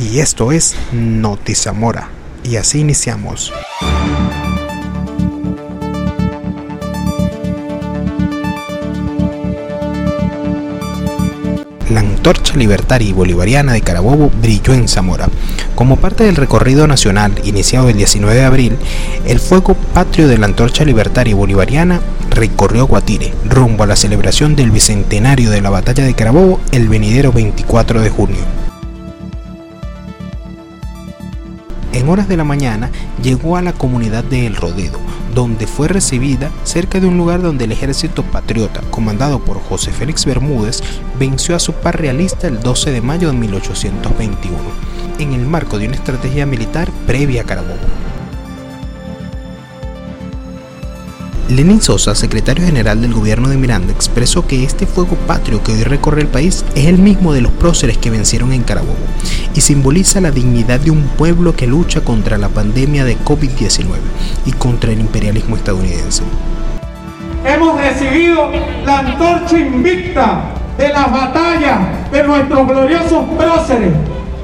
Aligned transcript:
y 0.00 0.20
esto 0.20 0.52
es 0.52 0.74
Notizamora. 0.92 2.08
Y 2.42 2.56
así 2.56 2.80
iniciamos. 2.80 3.52
la 11.90 12.00
antorcha 12.00 12.54
libertaria 12.56 13.08
y 13.08 13.12
bolivariana 13.12 13.72
de 13.72 13.80
Carabobo 13.80 14.30
brilló 14.40 14.74
en 14.74 14.86
Zamora. 14.86 15.28
Como 15.74 15.96
parte 15.96 16.22
del 16.22 16.36
recorrido 16.36 16.86
nacional 16.86 17.32
iniciado 17.42 17.88
el 17.88 17.96
19 17.96 18.32
de 18.32 18.44
abril, 18.44 18.76
el 19.26 19.40
fuego 19.40 19.74
patrio 19.74 20.28
de 20.28 20.38
la 20.38 20.46
antorcha 20.46 20.84
libertaria 20.84 21.32
y 21.32 21.34
bolivariana 21.34 22.00
recorrió 22.30 22.86
Guatire, 22.86 23.34
rumbo 23.44 23.82
a 23.82 23.88
la 23.88 23.96
celebración 23.96 24.54
del 24.54 24.70
bicentenario 24.70 25.50
de 25.50 25.62
la 25.62 25.70
batalla 25.70 26.04
de 26.04 26.14
Carabobo 26.14 26.60
el 26.70 26.88
venidero 26.88 27.32
24 27.32 28.00
de 28.02 28.10
junio. 28.10 28.59
Horas 32.10 32.28
de 32.28 32.36
la 32.36 32.44
mañana 32.44 32.90
llegó 33.22 33.56
a 33.56 33.62
la 33.62 33.72
comunidad 33.72 34.24
de 34.24 34.46
El 34.46 34.56
Rodedo, 34.56 34.98
donde 35.34 35.66
fue 35.66 35.88
recibida 35.88 36.50
cerca 36.64 37.00
de 37.00 37.06
un 37.06 37.16
lugar 37.16 37.42
donde 37.42 37.64
el 37.64 37.72
ejército 37.72 38.22
patriota, 38.22 38.80
comandado 38.90 39.38
por 39.40 39.60
José 39.60 39.92
Félix 39.92 40.24
Bermúdez, 40.24 40.82
venció 41.18 41.54
a 41.54 41.60
su 41.60 41.72
par 41.72 42.00
realista 42.00 42.48
el 42.48 42.60
12 42.60 42.90
de 42.90 43.00
mayo 43.00 43.30
de 43.30 43.36
1821, 43.38 44.56
en 45.18 45.32
el 45.32 45.46
marco 45.46 45.78
de 45.78 45.86
una 45.86 45.96
estrategia 45.96 46.46
militar 46.46 46.90
previa 47.06 47.42
a 47.42 47.44
Carabobo. 47.44 47.99
Lenin 51.50 51.80
Sosa, 51.80 52.14
secretario 52.14 52.64
general 52.64 53.00
del 53.02 53.12
gobierno 53.12 53.48
de 53.48 53.56
Miranda, 53.56 53.92
expresó 53.92 54.46
que 54.46 54.62
este 54.62 54.86
fuego 54.86 55.16
patrio 55.26 55.64
que 55.64 55.72
hoy 55.72 55.82
recorre 55.82 56.20
el 56.20 56.28
país 56.28 56.64
es 56.76 56.86
el 56.86 56.98
mismo 56.98 57.32
de 57.32 57.40
los 57.40 57.50
próceres 57.50 57.98
que 57.98 58.08
vencieron 58.08 58.52
en 58.52 58.62
Carabobo 58.62 58.94
y 59.52 59.60
simboliza 59.60 60.20
la 60.20 60.30
dignidad 60.30 60.78
de 60.78 60.92
un 60.92 61.02
pueblo 61.18 61.56
que 61.56 61.66
lucha 61.66 62.02
contra 62.02 62.38
la 62.38 62.50
pandemia 62.50 63.04
de 63.04 63.18
COVID-19 63.18 63.86
y 64.46 64.52
contra 64.52 64.92
el 64.92 65.00
imperialismo 65.00 65.56
estadounidense. 65.56 66.22
Hemos 67.44 67.80
recibido 67.80 68.52
la 68.86 69.00
antorcha 69.00 69.58
invicta 69.58 70.54
de 70.78 70.88
las 70.90 71.10
batallas 71.10 72.12
de 72.12 72.22
nuestros 72.22 72.68
gloriosos 72.68 73.24
próceres, 73.36 73.92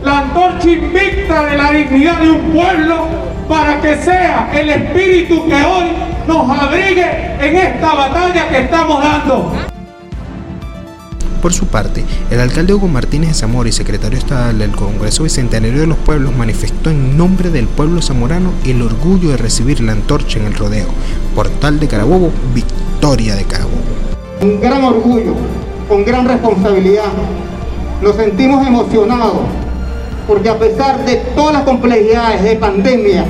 la 0.03 0.19
antorcha 0.23 0.71
invicta 0.71 1.45
de 1.45 1.57
la 1.57 1.71
dignidad 1.71 2.21
de 2.21 2.31
un 2.33 2.51
pueblo 2.51 3.07
para 3.49 3.81
que 3.81 3.97
sea 4.03 4.51
el 4.53 4.71
espíritu 4.71 5.47
que 5.47 5.55
hoy 5.55 6.16
nos 6.27 6.59
abrigue 6.59 7.07
en 7.41 7.57
esta 7.57 7.95
batalla 7.95 8.49
que 8.49 8.59
estamos 8.59 9.03
dando. 9.03 9.53
Por 11.43 11.53
su 11.53 11.67
parte, 11.67 12.05
el 12.31 12.41
alcalde 12.41 12.75
Hugo 12.75 12.89
Martínez 12.89 13.29
de 13.29 13.35
Zamora 13.35 13.69
y 13.69 13.73
secretario 13.73 14.19
estatal 14.19 14.59
del 14.59 14.73
Congreso 14.73 15.23
Bicentenario 15.23 15.81
de 15.81 15.87
los 15.87 15.99
Pueblos 15.99 16.35
manifestó 16.35 16.91
en 16.91 17.17
nombre 17.17 17.51
del 17.51 17.69
pueblo 17.69 18.03
zamorano 18.03 18.51
el 18.65 18.83
orgullo 18.83 19.31
de 19.31 19.37
recibir 19.37 19.81
la 19.81 19.93
antorcha 19.93 20.41
en 20.41 20.47
el 20.47 20.55
rodeo. 20.55 20.87
Portal 21.35 21.79
de 21.79 21.87
Carabobo, 21.87 22.33
victoria 22.53 23.37
de 23.37 23.45
Carabobo. 23.45 23.77
Un 24.41 24.61
gran 24.61 24.83
orgullo, 24.83 25.35
con 25.89 26.05
gran 26.05 26.27
responsabilidad. 26.27 27.13
Nos 28.03 28.17
sentimos 28.17 28.67
emocionados 28.67 29.39
porque 30.27 30.49
a 30.49 30.59
pesar 30.59 31.05
de 31.05 31.17
todas 31.37 31.53
las 31.53 31.63
complejidades 31.63 32.43
de 32.43 32.57
pandemia, 32.57 33.25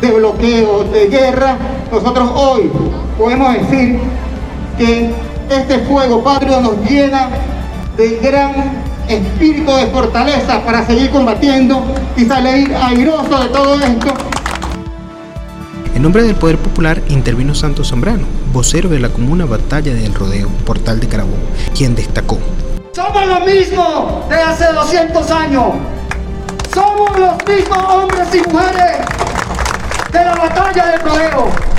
de 0.00 0.10
bloqueo, 0.10 0.84
de 0.84 1.06
guerra, 1.06 1.56
nosotros 1.90 2.30
hoy 2.34 2.70
podemos 3.18 3.52
decir 3.54 3.98
que 4.78 5.10
este 5.50 5.78
fuego 5.80 6.22
patrio 6.22 6.60
nos 6.60 6.76
llena 6.88 7.28
de 7.96 8.18
gran 8.22 8.52
espíritu 9.08 9.72
de 9.74 9.86
fortaleza 9.86 10.64
para 10.64 10.86
seguir 10.86 11.10
combatiendo 11.10 11.82
y 12.16 12.24
salir 12.24 12.74
airoso 12.74 13.42
de 13.42 13.48
todo 13.48 13.74
esto. 13.74 14.14
En 15.94 16.02
nombre 16.02 16.22
del 16.22 16.36
Poder 16.36 16.56
Popular 16.56 17.02
intervino 17.08 17.54
Santos 17.54 17.90
Zambrano, 17.90 18.24
vocero 18.52 18.88
de 18.88 19.00
la 19.00 19.08
comuna 19.08 19.44
Batalla 19.44 19.92
del 19.92 20.14
Rodeo, 20.14 20.48
Portal 20.64 21.00
de 21.00 21.08
Carabobo, 21.08 21.36
quien 21.76 21.94
destacó. 21.94 22.38
Somos 22.92 23.26
lo 23.26 23.40
mismo 23.40 24.24
de 24.28 24.36
hace 24.36 24.72
200 24.72 25.30
años. 25.30 25.64
Somos 26.72 27.18
los 27.18 27.32
mismos 27.46 27.78
hombres 27.78 28.28
y 28.32 28.48
mujeres 28.48 28.98
de 30.12 30.24
la 30.24 30.34
batalla 30.36 30.86
del 30.86 31.00
rodeo. 31.00 31.69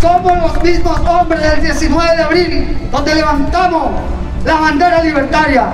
Somos 0.00 0.38
los 0.38 0.62
mismos 0.62 1.00
hombres 1.00 1.42
del 1.42 1.62
19 1.62 2.16
de 2.16 2.22
abril, 2.22 2.78
donde 2.92 3.14
levantamos 3.16 3.90
la 4.44 4.54
bandera 4.54 5.02
libertaria. 5.02 5.70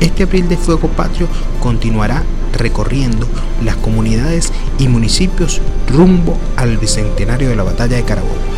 Este 0.00 0.24
abril 0.24 0.48
de 0.48 0.56
fuego 0.56 0.88
patrio 0.88 1.28
continuará 1.60 2.22
recorriendo 2.52 3.26
las 3.64 3.76
comunidades 3.76 4.52
y 4.78 4.88
municipios 4.88 5.62
rumbo 5.88 6.36
al 6.56 6.76
bicentenario 6.76 7.48
de 7.48 7.56
la 7.56 7.62
batalla 7.62 7.96
de 7.96 8.04
Carabobo. 8.04 8.57